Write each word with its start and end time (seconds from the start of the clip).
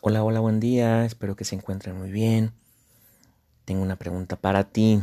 Hola, 0.00 0.22
hola, 0.22 0.38
buen 0.38 0.60
día. 0.60 1.04
Espero 1.04 1.34
que 1.34 1.44
se 1.44 1.56
encuentren 1.56 1.98
muy 1.98 2.12
bien. 2.12 2.52
Tengo 3.64 3.82
una 3.82 3.96
pregunta 3.96 4.36
para 4.36 4.70
ti. 4.70 5.00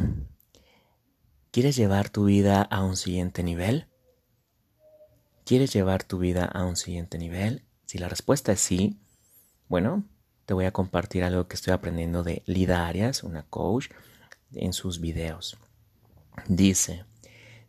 ¿Quieres 1.51 1.75
llevar 1.75 2.09
tu 2.09 2.23
vida 2.23 2.61
a 2.61 2.81
un 2.81 2.95
siguiente 2.95 3.43
nivel? 3.43 3.87
¿Quieres 5.43 5.73
llevar 5.73 6.05
tu 6.05 6.19
vida 6.19 6.45
a 6.45 6.63
un 6.63 6.77
siguiente 6.77 7.17
nivel? 7.17 7.65
Si 7.85 7.97
la 7.97 8.07
respuesta 8.07 8.53
es 8.53 8.61
sí, 8.61 8.97
bueno, 9.67 10.05
te 10.45 10.53
voy 10.53 10.63
a 10.63 10.71
compartir 10.71 11.25
algo 11.25 11.49
que 11.49 11.55
estoy 11.55 11.73
aprendiendo 11.73 12.23
de 12.23 12.41
Lida 12.45 12.87
Arias, 12.87 13.23
una 13.23 13.43
coach, 13.43 13.89
en 14.53 14.71
sus 14.71 15.01
videos. 15.01 15.57
Dice, 16.47 17.03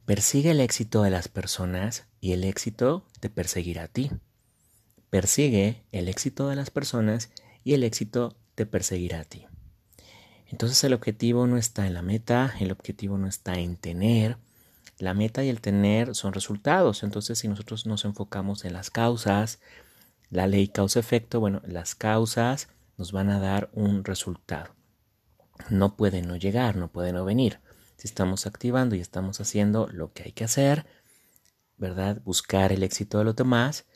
persigue 0.05 0.53
el 0.53 0.61
éxito 0.61 1.03
de 1.03 1.11
las 1.11 1.27
personas 1.27 2.07
y 2.21 2.33
el 2.33 2.45
éxito 2.45 3.05
te 3.19 3.31
perseguirá 3.31 3.85
a 3.85 3.89
ti. 3.89 4.13
Persigue 5.11 5.83
el 5.93 6.09
éxito 6.09 6.49
de 6.49 6.57
las 6.57 6.71
personas 6.71 7.31
y 7.65 7.75
el 7.75 7.85
éxito 7.85 8.37
te 8.55 8.67
perseguirá 8.67 9.21
a 9.21 9.25
ti. 9.25 9.47
Entonces 10.49 10.83
el 10.85 10.95
objetivo 10.95 11.47
no 11.47 11.57
está 11.57 11.87
en 11.87 11.95
la 11.95 12.03
meta, 12.03 12.55
el 12.61 12.71
objetivo 12.71 13.19
no 13.19 13.27
está 13.27 13.55
en 13.55 13.77
tener. 13.77 14.39
La 14.99 15.13
meta 15.13 15.45
y 15.45 15.49
el 15.49 15.61
tener 15.61 16.15
son 16.15 16.33
resultados. 16.33 17.03
Entonces 17.03 17.39
si 17.39 17.49
nosotros 17.49 17.87
nos 17.87 18.05
enfocamos 18.05 18.65
en 18.65 18.73
las 18.73 18.91
causas, 18.91 19.61
la 20.31 20.47
ley 20.47 20.69
causa-efecto, 20.69 21.41
bueno, 21.41 21.63
las 21.67 21.95
causas 21.95 22.69
nos 22.97 23.13
van 23.13 23.31
a 23.31 23.41
dar 23.41 23.71
un 23.73 24.05
resultado. 24.05 24.75
No 25.71 25.97
puede 25.97 26.23
no 26.23 26.37
llegar, 26.37 26.77
no 26.77 26.89
puede 26.89 27.13
no 27.13 27.25
venir. 27.25 27.61
Si 27.97 28.07
estamos 28.07 28.47
activando 28.47 28.95
y 28.95 29.01
estamos 29.01 29.41
haciendo 29.41 29.89
lo 29.89 30.13
que 30.13 30.25
hay 30.25 30.33
que 30.33 30.45
hacer, 30.45 30.87
¿verdad? 31.77 32.21
Buscar 32.25 32.73
el 32.73 32.83
éxito 32.83 33.19
de 33.19 33.25
los 33.25 33.37
demás, 33.37 33.87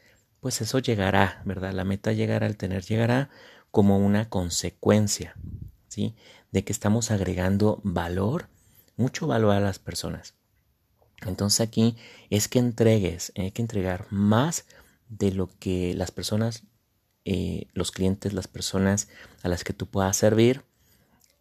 pues 0.40 0.60
eso 0.60 0.78
llegará, 0.78 1.42
¿verdad? 1.44 1.72
La 1.72 1.84
meta 1.84 2.12
llegará, 2.12 2.46
el 2.46 2.56
tener 2.56 2.82
llegará 2.84 3.30
como 3.70 3.98
una 3.98 4.28
consecuencia, 4.28 5.36
¿sí? 5.88 6.14
De 6.50 6.64
que 6.64 6.72
estamos 6.72 7.10
agregando 7.10 7.80
valor, 7.84 8.48
mucho 8.96 9.26
valor 9.26 9.54
a 9.54 9.60
las 9.60 9.78
personas. 9.78 10.34
Entonces 11.26 11.60
aquí 11.60 11.96
es 12.30 12.48
que 12.48 12.58
entregues, 12.58 13.32
hay 13.36 13.50
que 13.50 13.62
entregar 13.62 14.06
más 14.10 14.64
de 15.08 15.32
lo 15.32 15.50
que 15.58 15.94
las 15.94 16.10
personas, 16.10 16.64
eh, 17.24 17.66
los 17.74 17.90
clientes, 17.90 18.32
las 18.32 18.48
personas 18.48 19.08
a 19.42 19.48
las 19.48 19.64
que 19.64 19.74
tú 19.74 19.86
puedas 19.86 20.16
servir, 20.16 20.64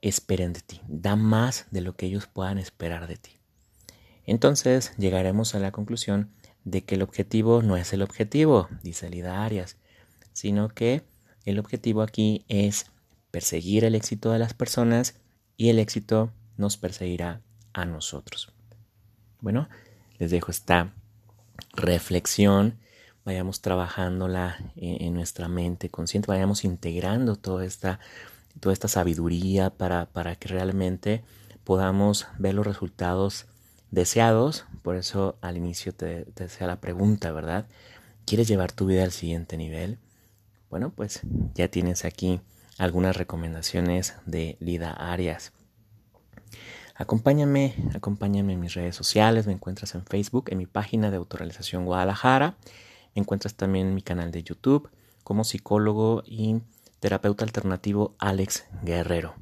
esperen 0.01 0.53
de 0.53 0.61
ti. 0.61 0.81
Da 0.87 1.15
más 1.15 1.67
de 1.71 1.81
lo 1.81 1.95
que 1.95 2.07
ellos 2.07 2.27
puedan 2.27 2.57
esperar 2.57 3.07
de 3.07 3.17
ti. 3.17 3.39
Entonces 4.25 4.93
llegaremos 4.97 5.55
a 5.55 5.59
la 5.59 5.71
conclusión 5.71 6.31
de 6.63 6.83
que 6.83 6.95
el 6.95 7.01
objetivo 7.01 7.61
no 7.61 7.77
es 7.77 7.93
el 7.93 8.01
objetivo, 8.01 8.69
dice 8.83 9.09
Lida 9.09 9.43
Arias, 9.43 9.77
sino 10.33 10.69
que 10.69 11.03
el 11.45 11.59
objetivo 11.59 12.01
aquí 12.01 12.45
es 12.47 12.87
perseguir 13.31 13.85
el 13.85 13.95
éxito 13.95 14.31
de 14.31 14.39
las 14.39 14.53
personas 14.53 15.15
y 15.57 15.69
el 15.69 15.79
éxito 15.79 16.31
nos 16.57 16.77
perseguirá 16.77 17.41
a 17.73 17.85
nosotros. 17.85 18.51
Bueno, 19.41 19.69
les 20.17 20.31
dejo 20.31 20.51
esta 20.51 20.93
reflexión, 21.73 22.77
vayamos 23.25 23.61
trabajándola 23.61 24.57
en, 24.75 25.13
nuestra 25.13 25.47
mente 25.47 25.89
consciente, 25.89 26.27
vayamos 26.27 26.63
integrando 26.63 27.35
toda 27.35 27.65
esta, 27.65 27.99
toda 28.59 28.73
esta 28.73 28.87
sabiduría 28.87 29.69
para, 29.69 30.07
para 30.07 30.35
que 30.35 30.49
realmente 30.49 31.23
podamos 31.63 32.27
ver 32.37 32.55
los 32.55 32.65
resultados 32.65 33.45
deseados. 33.91 34.65
Por 34.89 34.95
eso 34.95 35.37
al 35.41 35.55
inicio 35.55 35.93
te, 35.93 36.25
te 36.25 36.65
la 36.65 36.81
pregunta, 36.81 37.31
¿verdad? 37.31 37.67
¿Quieres 38.25 38.47
llevar 38.47 38.71
tu 38.71 38.87
vida 38.87 39.03
al 39.03 39.11
siguiente 39.11 39.55
nivel? 39.55 39.99
Bueno, 40.71 40.89
pues 40.89 41.21
ya 41.53 41.67
tienes 41.67 42.05
aquí 42.05 42.41
algunas 42.79 43.15
recomendaciones 43.15 44.15
de 44.25 44.57
Lida 44.59 44.89
Arias. 44.89 45.53
Acompáñame, 46.95 47.75
acompáñame 47.93 48.53
en 48.53 48.61
mis 48.61 48.73
redes 48.73 48.95
sociales, 48.95 49.45
me 49.45 49.53
encuentras 49.53 49.93
en 49.93 50.07
Facebook, 50.07 50.45
en 50.49 50.57
mi 50.57 50.65
página 50.65 51.11
de 51.11 51.17
autorrealización 51.17 51.85
Guadalajara, 51.85 52.57
encuentras 53.13 53.53
también 53.53 53.89
en 53.89 53.93
mi 53.93 54.01
canal 54.01 54.31
de 54.31 54.41
YouTube 54.41 54.89
como 55.23 55.43
psicólogo 55.43 56.23
y 56.25 56.63
terapeuta 56.99 57.45
alternativo 57.45 58.15
Alex 58.17 58.65
Guerrero. 58.81 59.35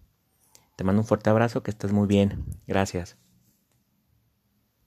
Te 0.75 0.84
mando 0.84 1.03
un 1.03 1.07
fuerte 1.07 1.30
abrazo, 1.30 1.63
que 1.63 1.72
estés 1.72 1.94
muy 1.94 2.06
bien. 2.06 2.44
Gracias. 2.68 3.16